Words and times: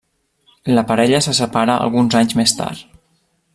La 0.77 0.83
parella 0.91 1.21
se 1.27 1.35
separa 1.41 1.77
alguns 1.85 2.19
anys 2.23 2.35
més 2.41 2.57
tard. 2.63 2.85